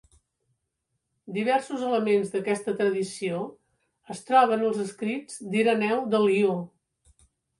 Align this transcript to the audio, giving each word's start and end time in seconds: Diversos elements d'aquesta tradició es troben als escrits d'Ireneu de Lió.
Diversos 1.35 1.83
elements 1.89 2.31
d'aquesta 2.35 2.73
tradició 2.79 3.43
es 4.15 4.23
troben 4.29 4.65
als 4.69 4.81
escrits 4.87 5.37
d'Ireneu 5.51 6.01
de 6.15 6.25
Lió. 6.25 6.57